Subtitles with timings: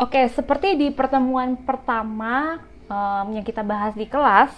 [0.00, 2.56] Oke, seperti di pertemuan pertama
[2.88, 4.48] um, yang kita bahas di kelas,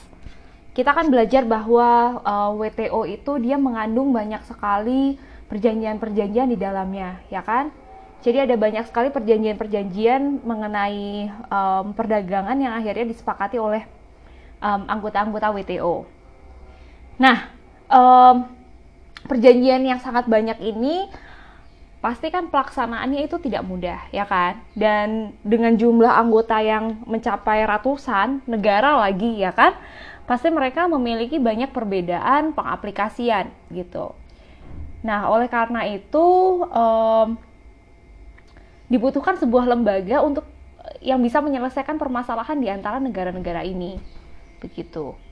[0.70, 5.18] kita akan belajar bahwa uh, WTO itu dia mengandung banyak sekali
[5.50, 7.74] perjanjian-perjanjian di dalamnya, ya kan?
[8.22, 13.82] Jadi ada banyak sekali perjanjian-perjanjian mengenai um, perdagangan yang akhirnya disepakati oleh
[14.62, 15.94] anggota-anggota um, WTO.
[17.18, 17.50] Nah,
[17.90, 18.46] um,
[19.26, 21.10] perjanjian yang sangat banyak ini
[22.02, 24.58] pasti kan pelaksanaannya itu tidak mudah ya kan?
[24.74, 29.78] Dan dengan jumlah anggota yang mencapai ratusan negara lagi ya kan?
[30.26, 34.12] Pasti mereka memiliki banyak perbedaan pengaplikasian gitu.
[35.06, 36.26] Nah oleh karena itu
[36.66, 37.38] um,
[38.90, 40.44] dibutuhkan sebuah lembaga untuk
[40.98, 44.02] yang bisa menyelesaikan permasalahan di antara negara-negara ini.
[44.58, 45.31] Begitu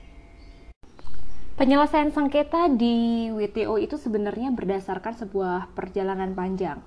[1.59, 6.79] Penyelesaian sengketa di WTO itu sebenarnya berdasarkan sebuah perjalanan panjang.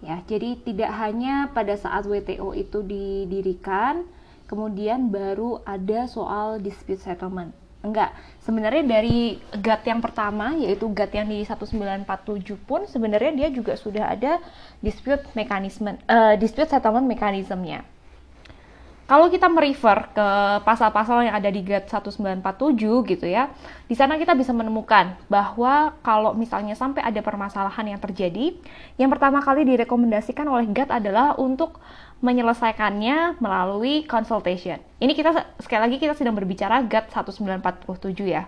[0.00, 4.06] Ya, jadi tidak hanya pada saat WTO itu didirikan,
[4.48, 7.52] kemudian baru ada soal dispute settlement.
[7.78, 8.10] Enggak,
[8.42, 14.10] sebenarnya dari GATT yang pertama yaitu GATT yang di 1947 pun sebenarnya dia juga sudah
[14.18, 14.42] ada
[14.82, 17.86] dispute mekanisme uh, dispute settlement mekanismenya.
[19.08, 20.28] Kalau kita merefer ke
[20.68, 23.48] pasal-pasal yang ada di GAT 1947 gitu ya,
[23.88, 28.52] di sana kita bisa menemukan bahwa kalau misalnya sampai ada permasalahan yang terjadi,
[29.00, 31.80] yang pertama kali direkomendasikan oleh GAT adalah untuk
[32.20, 34.76] menyelesaikannya melalui consultation.
[35.00, 38.44] Ini kita sekali lagi kita sedang berbicara GAT 1947 ya.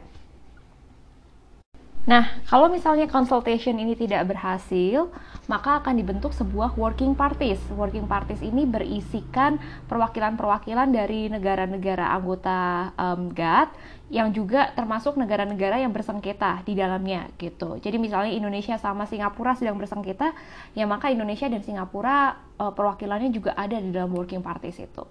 [2.09, 5.12] Nah, kalau misalnya consultation ini tidak berhasil,
[5.45, 7.61] maka akan dibentuk sebuah working parties.
[7.77, 13.69] Working parties ini berisikan perwakilan-perwakilan dari negara-negara anggota um, GATT
[14.11, 17.77] yang juga termasuk negara-negara yang bersengketa di dalamnya gitu.
[17.78, 20.33] Jadi misalnya Indonesia sama Singapura sedang bersengketa,
[20.73, 25.05] ya maka Indonesia dan Singapura uh, perwakilannya juga ada di dalam working parties itu.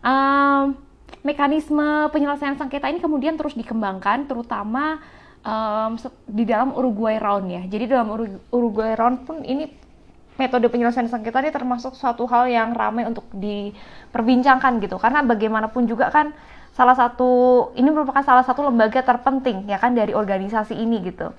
[0.00, 0.74] Um,
[1.22, 4.98] mekanisme penyelesaian sengketa ini kemudian terus dikembangkan, terutama
[5.44, 7.62] um, di dalam Uruguay Round ya.
[7.68, 8.10] Jadi dalam
[8.50, 9.68] Uruguay Round pun ini
[10.34, 14.98] metode penyelesaian sengketa ini termasuk suatu hal yang ramai untuk diperbincangkan gitu.
[14.98, 16.34] Karena bagaimanapun juga kan
[16.74, 21.30] salah satu ini merupakan salah satu lembaga terpenting ya kan dari organisasi ini gitu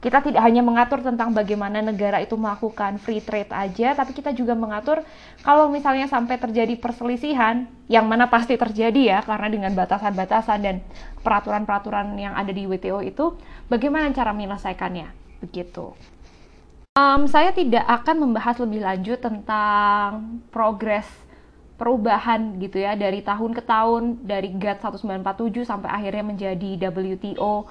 [0.00, 4.56] kita tidak hanya mengatur tentang bagaimana negara itu melakukan free trade aja, tapi kita juga
[4.56, 5.04] mengatur
[5.44, 10.80] kalau misalnya sampai terjadi perselisihan, yang mana pasti terjadi ya, karena dengan batasan-batasan dan
[11.20, 13.36] peraturan-peraturan yang ada di WTO itu,
[13.68, 15.12] bagaimana cara menyelesaikannya,
[15.44, 15.92] begitu.
[16.96, 21.06] Um, saya tidak akan membahas lebih lanjut tentang progres
[21.76, 27.64] perubahan gitu ya dari tahun ke tahun dari GATT 1947 sampai akhirnya menjadi WTO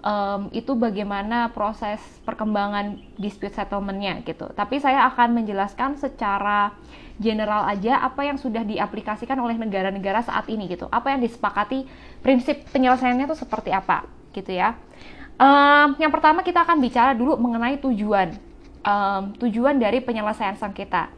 [0.00, 4.48] um, itu bagaimana proses perkembangan dispute settlementnya gitu.
[4.52, 6.74] Tapi saya akan menjelaskan secara
[7.20, 10.88] general aja apa yang sudah diaplikasikan oleh negara-negara saat ini gitu.
[10.88, 11.84] Apa yang disepakati
[12.24, 14.76] prinsip penyelesaiannya itu seperti apa gitu ya.
[15.40, 18.36] Um, yang pertama kita akan bicara dulu mengenai tujuan
[18.84, 21.08] um, tujuan dari penyelesaian sengketa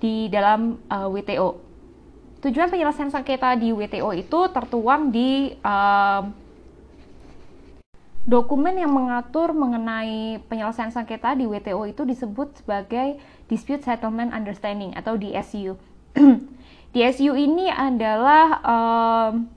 [0.00, 1.60] di dalam uh, WTO.
[2.42, 6.41] Tujuan penyelesaian sengketa di WTO itu tertuang di um,
[8.22, 13.18] Dokumen yang mengatur mengenai penyelesaian sengketa di WTO itu disebut sebagai
[13.50, 15.74] Dispute Settlement Understanding atau DSU.
[16.94, 19.50] DSU ini adalah um,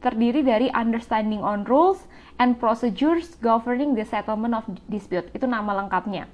[0.00, 2.08] terdiri dari Understanding on Rules
[2.40, 5.28] and Procedures Governing the Settlement of Dispute.
[5.36, 6.24] Itu nama lengkapnya.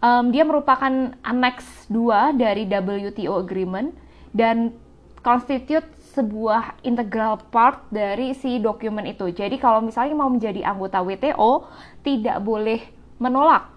[0.00, 3.92] Um, dia merupakan annex 2 dari WTO Agreement
[4.32, 4.72] dan
[5.20, 5.84] constitute
[6.18, 9.30] sebuah integral part dari si dokumen itu.
[9.30, 11.70] Jadi kalau misalnya mau menjadi anggota WTO,
[12.02, 12.82] tidak boleh
[13.22, 13.70] menolak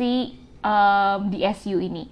[0.00, 2.08] si um, DSU ini.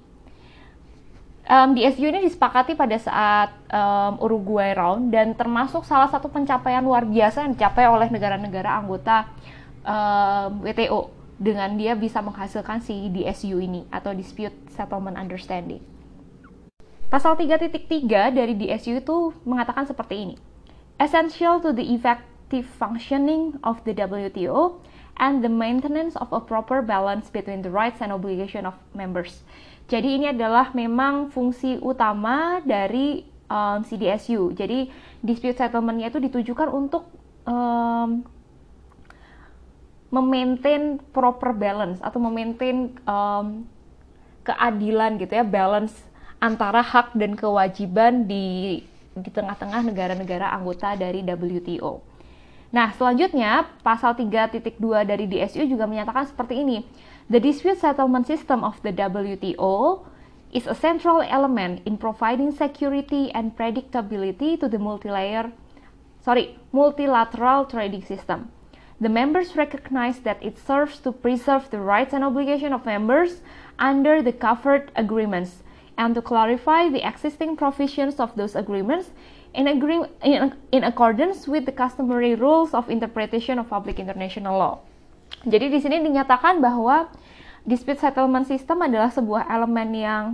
[1.51, 7.03] Um, DSU ini disepakati pada saat um, Uruguay Round dan termasuk salah satu pencapaian luar
[7.09, 9.27] biasa yang dicapai oleh negara-negara anggota
[9.83, 11.11] um, WTO
[11.41, 16.00] dengan dia bisa menghasilkan si DSU ini atau Dispute Settlement Understanding.
[17.11, 20.37] Pasal 3.3 dari DSU itu mengatakan seperti ini.
[20.95, 24.79] Essential to the effective functioning of the WTO
[25.19, 29.43] and the maintenance of a proper balance between the rights and obligation of members.
[29.91, 34.55] Jadi ini adalah memang fungsi utama dari um, CDSU.
[34.55, 34.87] Jadi
[35.19, 37.11] dispute settlement-nya itu ditujukan untuk
[37.43, 38.23] um,
[40.15, 43.67] memaintain proper balance atau memaintain um,
[44.47, 46.10] keadilan gitu ya, balance
[46.41, 48.81] antara hak dan kewajiban di
[49.15, 52.01] di tengah-tengah negara-negara anggota dari WTO.
[52.71, 56.87] Nah, selanjutnya pasal 3.2 dari DSU juga menyatakan seperti ini.
[57.29, 60.07] The dispute settlement system of the WTO
[60.55, 65.51] is a central element in providing security and predictability to the multi-layer
[66.23, 68.51] sorry, multilateral trading system.
[69.01, 73.41] The members recognize that it serves to preserve the rights and obligations of members
[73.79, 75.65] under the covered agreements
[76.01, 79.13] and to clarify the existing provisions of those agreements
[79.53, 84.81] in, agree in, in accordance with the customary rules of interpretation of public international law.
[85.45, 87.13] Jadi di sini dinyatakan bahwa
[87.69, 90.25] dispute settlement system adalah sebuah elemen yang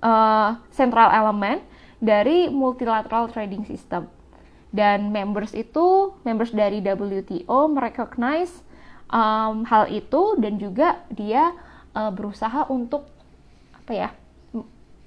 [0.00, 1.60] uh, central elemen
[2.00, 4.08] dari multilateral trading system
[4.74, 8.64] dan members itu members dari WTO merecognize
[9.08, 11.54] um, hal itu dan juga dia
[11.94, 13.13] uh, berusaha untuk
[13.84, 14.08] apa ya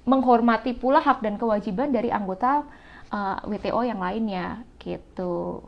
[0.08, 2.64] menghormati pula hak dan kewajiban dari anggota
[3.12, 5.60] uh, WTO yang lainnya gitu.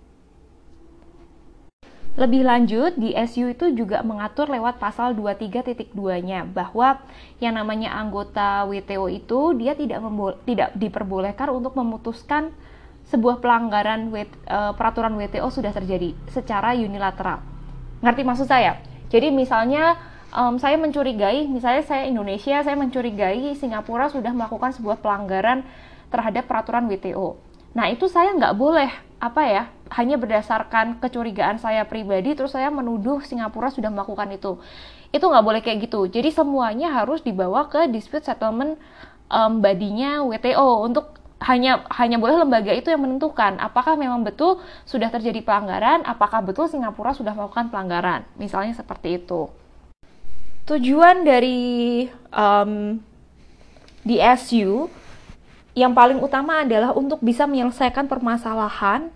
[2.19, 6.99] Lebih lanjut, di SU itu juga mengatur lewat pasal 23.2-nya bahwa
[7.39, 10.03] yang namanya anggota WTO itu dia tidak
[10.43, 12.51] tidak diperbolehkan untuk memutuskan
[13.07, 17.43] sebuah pelanggaran w, uh, peraturan WTO sudah terjadi secara unilateral.
[18.03, 18.83] Ngerti maksud saya?
[19.11, 19.99] Jadi misalnya
[20.35, 25.67] um, saya mencurigai, misalnya saya Indonesia, saya mencurigai Singapura sudah melakukan sebuah pelanggaran
[26.11, 27.39] terhadap peraturan WTO.
[27.75, 28.91] Nah itu saya nggak boleh
[29.21, 29.63] apa ya
[29.93, 34.57] hanya berdasarkan kecurigaan saya pribadi terus saya menuduh Singapura sudah melakukan itu
[35.13, 38.81] itu nggak boleh kayak gitu jadi semuanya harus dibawa ke dispute settlement
[39.29, 45.09] um, badinya WTO untuk hanya hanya boleh lembaga itu yang menentukan apakah memang betul sudah
[45.09, 49.49] terjadi pelanggaran, apakah betul Singapura sudah melakukan pelanggaran, misalnya seperti itu.
[50.71, 53.03] Tujuan dari um,
[54.07, 54.87] DSU
[55.75, 59.11] yang paling utama adalah untuk bisa menyelesaikan permasalahan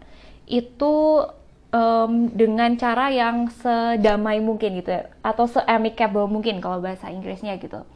[0.50, 1.22] itu
[1.70, 7.86] um, dengan cara yang sedamai mungkin gitu ya, atau se-amicable mungkin kalau bahasa Inggrisnya gitu.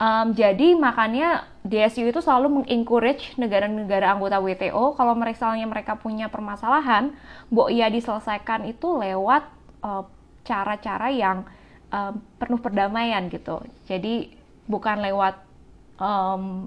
[0.00, 7.12] Um, jadi makanya DSU itu selalu mengencourage negara-negara anggota WTO kalau misalnya mereka punya permasalahan,
[7.52, 9.44] bu ya diselesaikan itu lewat
[9.78, 10.08] cara
[10.40, 11.44] cara-cara yang
[11.90, 13.62] um, penuh perdamaian gitu.
[13.86, 14.34] Jadi
[14.66, 15.42] bukan lewat
[15.98, 16.66] um,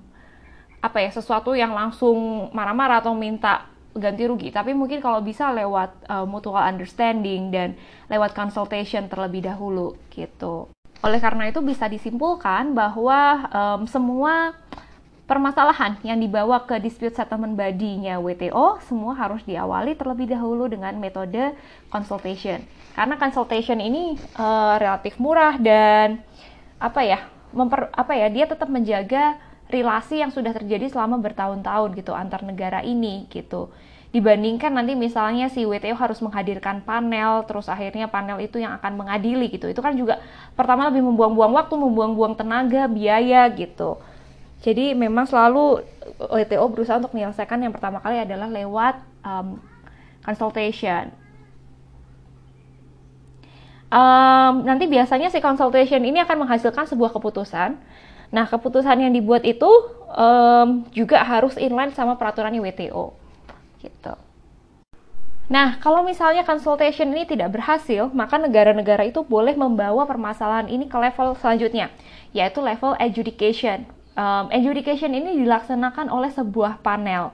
[0.83, 6.09] apa ya sesuatu yang langsung marah-marah atau minta ganti rugi, tapi mungkin kalau bisa lewat
[6.09, 7.77] uh, mutual understanding dan
[8.09, 10.67] lewat consultation terlebih dahulu gitu.
[11.03, 14.55] Oleh karena itu bisa disimpulkan bahwa um, semua
[15.33, 21.57] permasalahan yang dibawa ke dispute settlement body-nya WTO semua harus diawali terlebih dahulu dengan metode
[21.89, 22.61] consultation.
[22.93, 26.21] Karena consultation ini uh, relatif murah dan
[26.77, 29.41] apa ya, memper, apa ya, dia tetap menjaga
[29.73, 33.73] relasi yang sudah terjadi selama bertahun-tahun gitu antar negara ini gitu.
[34.13, 39.49] Dibandingkan nanti misalnya si WTO harus menghadirkan panel terus akhirnya panel itu yang akan mengadili
[39.49, 39.65] gitu.
[39.65, 40.21] Itu kan juga
[40.53, 43.97] pertama lebih membuang-buang waktu membuang-buang tenaga biaya gitu
[44.63, 45.83] jadi memang selalu
[46.17, 48.95] WTO berusaha untuk menyelesaikan yang pertama kali adalah lewat
[49.27, 49.59] um,
[50.23, 51.11] consultation
[53.91, 57.75] um, nanti biasanya si consultation ini akan menghasilkan sebuah keputusan
[58.33, 59.69] nah keputusan yang dibuat itu
[60.09, 63.13] um, juga harus inline sama peraturannya WTO
[63.83, 64.15] gitu.
[65.51, 70.95] Nah, kalau misalnya consultation ini tidak berhasil, maka negara-negara itu boleh membawa permasalahan ini ke
[70.95, 71.91] level selanjutnya,
[72.31, 73.83] yaitu level adjudication.
[74.13, 77.33] Um, adjudication ini dilaksanakan oleh sebuah panel.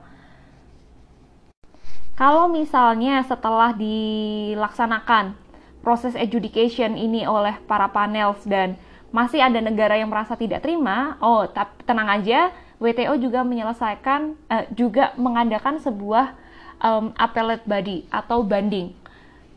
[2.16, 5.36] Kalau misalnya setelah dilaksanakan
[5.80, 8.76] proses adjudication ini oleh para panels dan
[9.12, 11.48] masih ada negara yang merasa tidak terima, oh
[11.84, 16.36] tenang aja, WTO juga menyelesaikan uh, juga mengadakan sebuah
[16.80, 18.96] um, appellate body atau banding.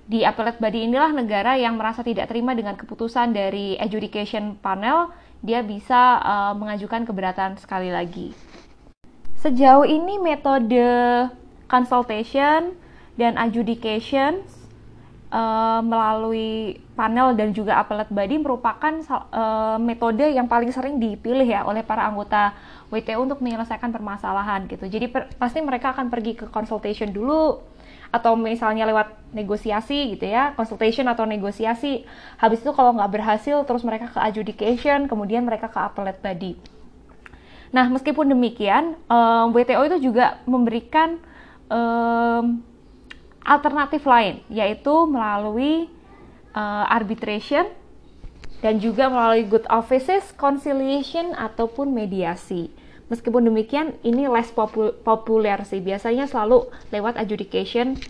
[0.07, 5.61] Di appellate body inilah negara yang merasa tidak terima dengan keputusan dari adjudication panel, dia
[5.66, 8.30] bisa uh, mengajukan keberatan sekali lagi.
[9.42, 11.26] Sejauh ini metode
[11.66, 12.78] consultation
[13.18, 14.46] dan adjudication
[15.34, 21.66] uh, melalui panel dan juga appellate body merupakan uh, metode yang paling sering dipilih ya
[21.66, 22.54] oleh para anggota
[22.92, 24.87] WTO untuk menyelesaikan permasalahan gitu.
[24.87, 27.72] Jadi per, pasti mereka akan pergi ke consultation dulu
[28.12, 32.04] atau misalnya lewat negosiasi gitu ya, consultation atau negosiasi.
[32.37, 36.52] Habis itu kalau nggak berhasil terus mereka ke adjudication, kemudian mereka ke appellate body.
[37.73, 41.16] Nah, meskipun demikian, um, WTO itu juga memberikan
[41.73, 42.61] um,
[43.40, 45.88] alternatif lain, yaitu melalui
[46.52, 47.73] uh, arbitration
[48.61, 52.69] dan juga melalui good offices, conciliation ataupun mediasi.
[53.12, 55.85] Meskipun demikian, ini less popu populer sih.
[55.85, 58.00] Biasanya selalu lewat adjudication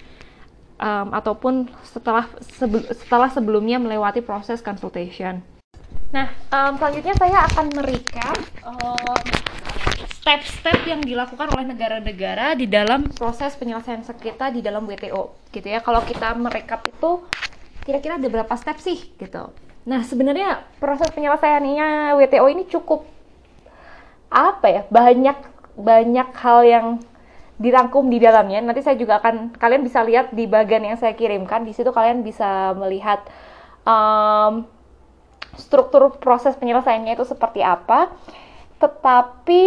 [0.79, 5.43] um, ataupun setelah sebel setelah sebelumnya melewati proses consultation.
[6.15, 9.19] Nah, um, selanjutnya saya akan merecap um,
[10.23, 15.83] step-step yang dilakukan oleh negara-negara di dalam proses penyelesaian sengketa di dalam WTO, gitu ya.
[15.83, 17.27] Kalau kita merekap itu
[17.83, 19.51] kira-kira ada berapa step sih, gitu.
[19.83, 23.03] Nah, sebenarnya proses penyelesaiannya WTO ini cukup
[24.33, 24.83] apa ya?
[24.89, 25.39] Banyak
[25.77, 26.87] banyak hal yang
[27.61, 28.59] dirangkum di dalamnya.
[28.65, 31.63] Nanti saya juga akan kalian bisa lihat di bagian yang saya kirimkan.
[31.63, 33.23] Di situ kalian bisa melihat
[33.87, 34.67] um,
[35.55, 38.11] struktur proses penyelesaiannya itu seperti apa.
[38.83, 39.63] Tetapi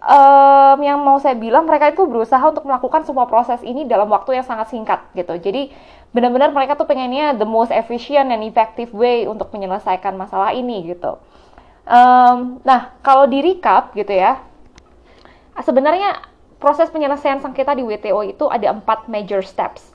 [0.00, 4.40] um, yang mau saya bilang mereka itu berusaha untuk melakukan semua proses ini dalam waktu
[4.40, 5.36] yang sangat singkat gitu.
[5.36, 5.68] Jadi
[6.16, 11.20] benar-benar mereka tuh pengennya the most efficient and effective way untuk menyelesaikan masalah ini gitu.
[11.84, 14.40] Um, nah kalau di recap gitu ya,
[15.60, 16.24] sebenarnya
[16.56, 19.92] proses penyelesaian sengketa di WTO itu ada empat major steps.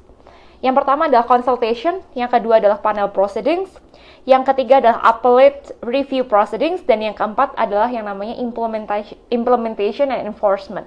[0.60, 3.72] Yang pertama adalah consultation, yang kedua adalah panel proceedings,
[4.28, 10.28] yang ketiga adalah appellate review proceedings, dan yang keempat adalah yang namanya implementation, implementation and
[10.28, 10.86] enforcement.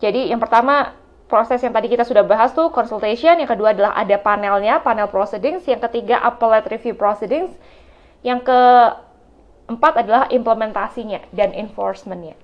[0.00, 0.96] Jadi yang pertama
[1.28, 5.62] proses yang tadi kita sudah bahas tuh consultation, yang kedua adalah ada panelnya, panel proceedings,
[5.68, 7.52] yang ketiga appellate review proceedings,
[8.24, 8.40] yang
[9.66, 12.38] keempat adalah implementasinya dan enforcementnya.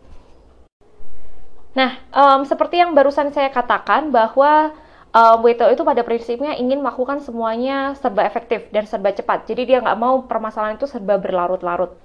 [1.73, 4.77] Nah, um, seperti yang barusan saya katakan bahwa
[5.15, 9.49] um, WTO itu pada prinsipnya ingin melakukan semuanya serba efektif dan serba cepat.
[9.49, 11.97] Jadi dia nggak mau permasalahan itu serba berlarut-larut.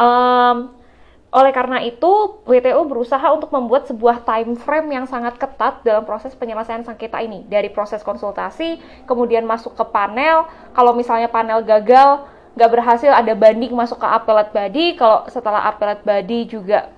[0.00, 0.78] Um,
[1.28, 6.32] oleh karena itu, WTO berusaha untuk membuat sebuah time frame yang sangat ketat dalam proses
[6.32, 7.44] penyelesaian sengketa ini.
[7.44, 10.48] Dari proses konsultasi, kemudian masuk ke panel.
[10.72, 12.24] Kalau misalnya panel gagal,
[12.58, 14.98] nggak berhasil, ada banding masuk ke appellate body.
[14.98, 16.90] Kalau setelah appellate body juga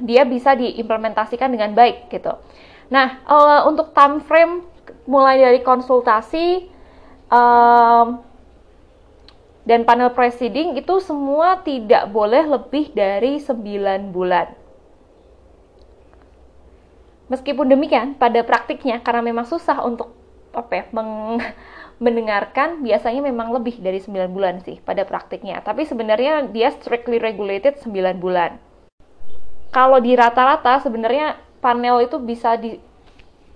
[0.00, 2.32] dia bisa diimplementasikan dengan baik gitu.
[2.88, 4.64] Nah, uh, untuk time frame
[5.04, 6.68] mulai dari konsultasi
[7.28, 8.24] um,
[9.66, 14.54] dan panel proceeding itu semua tidak boleh lebih dari 9 bulan.
[17.26, 20.14] Meskipun demikian, pada praktiknya karena memang susah untuk
[20.54, 21.42] apa ya, meng,
[21.96, 25.64] mendengarkan biasanya memang lebih dari 9 bulan sih pada praktiknya.
[25.64, 28.60] Tapi sebenarnya dia strictly regulated 9 bulan.
[29.72, 32.76] Kalau di rata-rata sebenarnya panel itu bisa di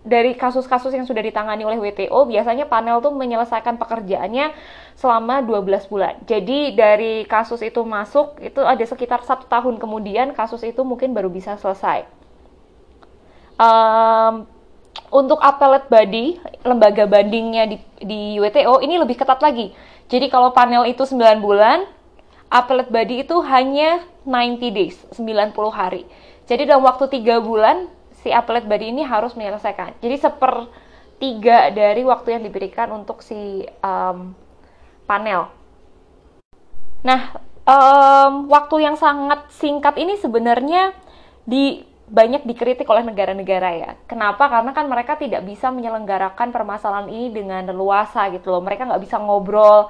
[0.01, 4.57] dari kasus-kasus yang sudah ditangani oleh WTO, biasanya panel tuh menyelesaikan pekerjaannya
[4.97, 6.17] selama 12 bulan.
[6.25, 11.29] Jadi dari kasus itu masuk, itu ada sekitar satu tahun kemudian kasus itu mungkin baru
[11.29, 12.09] bisa selesai.
[13.61, 14.49] Um,
[15.11, 19.75] untuk appellate body, lembaga bandingnya di, di WTO, ini lebih ketat lagi.
[20.07, 21.87] Jadi kalau panel itu 9 bulan,
[22.51, 26.07] appellate body itu hanya 90 days, 90 hari.
[26.47, 27.91] Jadi dalam waktu 3 bulan,
[28.23, 29.99] si appellate body ini harus menyelesaikan.
[29.99, 34.35] Jadi sepertiga dari waktu yang diberikan untuk si um,
[35.11, 35.51] panel.
[37.03, 37.35] Nah,
[37.67, 40.95] um, waktu yang sangat singkat ini sebenarnya
[41.49, 43.91] di banyak dikritik oleh negara-negara ya.
[44.11, 44.51] Kenapa?
[44.51, 48.63] Karena kan mereka tidak bisa menyelenggarakan permasalahan ini dengan leluasa gitu loh.
[48.67, 49.87] Mereka nggak bisa ngobrol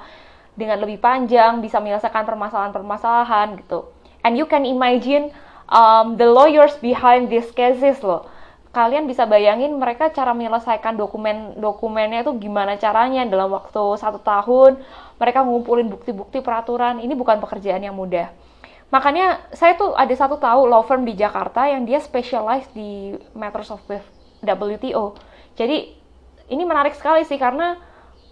[0.53, 3.89] dengan lebih panjang, bisa menyelesaikan permasalahan-permasalahan gitu.
[4.21, 5.33] And you can imagine
[5.65, 8.29] um, the lawyers behind these cases loh.
[8.71, 14.79] Kalian bisa bayangin mereka cara menyelesaikan dokumen-dokumennya itu gimana caranya dalam waktu satu tahun.
[15.19, 17.03] Mereka ngumpulin bukti-bukti peraturan.
[17.03, 18.31] Ini bukan pekerjaan yang mudah.
[18.91, 23.71] Makanya saya tuh ada satu tahu law firm di Jakarta yang dia specialize di matters
[23.71, 23.79] of
[24.43, 25.15] WTO.
[25.55, 25.95] Jadi
[26.51, 27.79] ini menarik sekali sih karena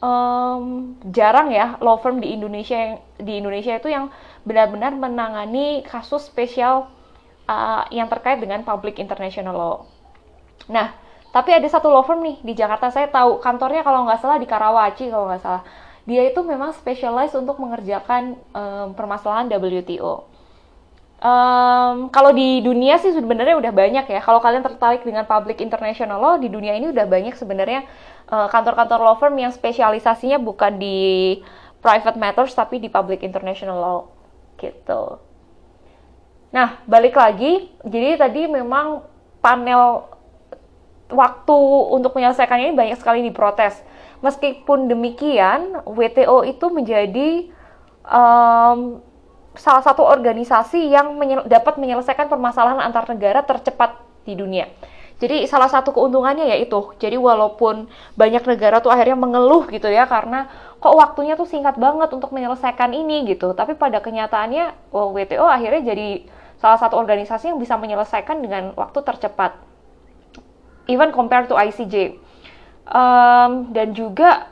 [0.03, 4.11] um, jarang ya law firm di Indonesia yang di Indonesia itu yang
[4.43, 6.91] benar-benar menangani kasus spesial
[7.47, 9.75] uh, yang terkait dengan public international law.
[10.67, 10.91] Nah,
[11.31, 14.47] tapi ada satu law firm nih di Jakarta saya tahu kantornya kalau nggak salah di
[14.49, 15.63] Karawaci kalau nggak salah.
[16.03, 20.38] Dia itu memang specialized untuk mengerjakan um, permasalahan WTO.
[21.19, 24.19] Um, kalau di dunia sih sebenarnya udah banyak ya.
[24.23, 27.83] Kalau kalian tertarik dengan public international law di dunia ini udah banyak sebenarnya
[28.31, 31.39] uh, kantor-kantor law firm yang spesialisasinya bukan di
[31.83, 33.99] private matters tapi di public international law
[34.59, 35.19] gitu.
[36.55, 39.03] Nah, balik lagi, jadi tadi memang
[39.43, 40.07] panel
[41.11, 41.57] waktu
[41.93, 43.81] untuk menyelesaikannya ini banyak sekali diprotes.
[44.23, 47.29] Meskipun demikian, WTO itu menjadi
[48.07, 49.03] um,
[49.59, 54.71] salah satu organisasi yang menyel dapat menyelesaikan permasalahan antar negara tercepat di dunia.
[55.19, 60.47] Jadi salah satu keuntungannya yaitu, jadi walaupun banyak negara tuh akhirnya mengeluh gitu ya karena
[60.79, 63.51] kok waktunya tuh singkat banget untuk menyelesaikan ini gitu.
[63.51, 66.23] Tapi pada kenyataannya WTO akhirnya jadi
[66.63, 69.59] salah satu organisasi yang bisa menyelesaikan dengan waktu tercepat.
[70.87, 72.15] Even compared to ICJ.
[72.87, 74.47] Um, dan juga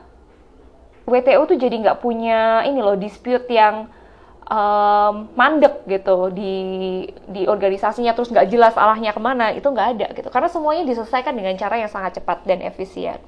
[1.08, 3.88] WTO tuh jadi nggak punya ini loh dispute yang
[4.48, 6.54] um, mandek gitu di
[7.28, 11.36] di organisasinya terus nggak jelas arahnya ke mana itu nggak ada gitu karena semuanya diselesaikan
[11.36, 13.20] dengan cara yang sangat cepat dan efisien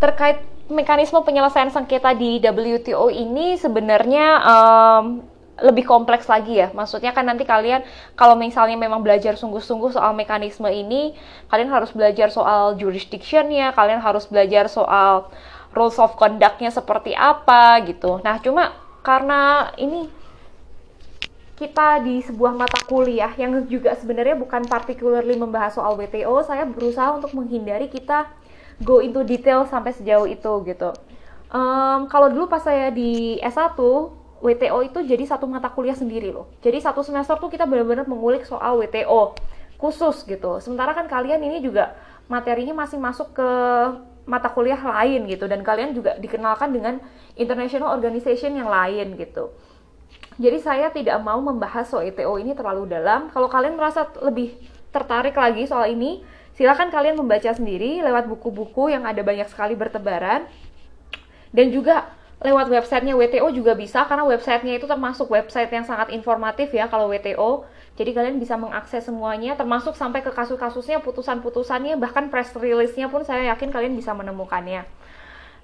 [0.00, 5.04] terkait mekanisme penyelesaian sengketa di WTO ini sebenarnya um,
[5.60, 6.72] lebih kompleks lagi ya.
[6.72, 7.84] Maksudnya kan nanti kalian
[8.16, 11.12] kalau misalnya memang belajar sungguh-sungguh soal mekanisme ini,
[11.52, 15.28] kalian harus belajar soal jurisdictionnya, kalian harus belajar soal
[15.76, 18.18] rules of conduct-nya seperti apa gitu.
[18.24, 20.08] Nah, cuma karena ini
[21.60, 27.12] kita di sebuah mata kuliah yang juga sebenarnya bukan particularly membahas soal WTO, saya berusaha
[27.12, 28.32] untuk menghindari kita
[28.80, 30.90] go into detail sampai sejauh itu gitu.
[31.52, 33.76] Um, kalau dulu pas saya di S1,
[34.40, 36.48] WTO itu jadi satu mata kuliah sendiri loh.
[36.64, 39.36] Jadi satu semester tuh kita benar-benar mengulik soal WTO
[39.76, 40.64] khusus gitu.
[40.64, 41.92] Sementara kan kalian ini juga
[42.24, 43.50] materinya masih masuk ke
[44.30, 47.02] mata kuliah lain gitu dan kalian juga dikenalkan dengan
[47.34, 49.50] international organization yang lain gitu.
[50.38, 53.28] Jadi saya tidak mau membahas soal WTO ini terlalu dalam.
[53.34, 54.54] Kalau kalian merasa lebih
[54.94, 56.22] tertarik lagi soal ini,
[56.54, 60.46] silakan kalian membaca sendiri lewat buku-buku yang ada banyak sekali bertebaran.
[61.50, 62.06] Dan juga
[62.40, 67.12] lewat websitenya WTO juga bisa karena websitenya itu termasuk website yang sangat informatif ya kalau
[67.12, 67.68] WTO
[68.00, 73.52] jadi kalian bisa mengakses semuanya termasuk sampai ke kasus-kasusnya putusan-putusannya bahkan press release-nya pun saya
[73.52, 74.88] yakin kalian bisa menemukannya.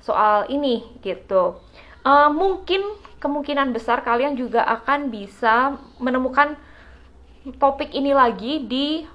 [0.04, 1.56] Soal ini gitu.
[2.04, 2.84] Uh, mungkin
[3.24, 6.60] kemungkinan besar kalian juga akan bisa menemukan
[7.56, 9.08] topik ini lagi di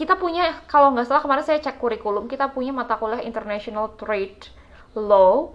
[0.00, 4.48] kita punya kalau nggak salah kemarin saya cek kurikulum kita punya mata kuliah international trade
[4.96, 5.52] law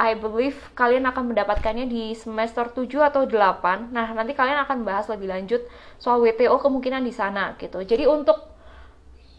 [0.00, 3.92] I believe kalian akan mendapatkannya di semester 7 atau 8.
[3.92, 5.62] Nah, nanti kalian akan bahas lebih lanjut
[6.00, 7.84] soal WTO kemungkinan di sana gitu.
[7.84, 8.52] Jadi untuk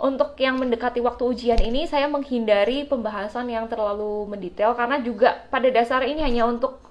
[0.03, 5.69] untuk yang mendekati waktu ujian ini saya menghindari pembahasan yang terlalu mendetail karena juga pada
[5.71, 6.81] dasar ini hanya untuk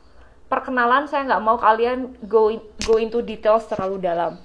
[0.49, 4.41] perkenalan saya nggak mau kalian go in, go into details terlalu dalam.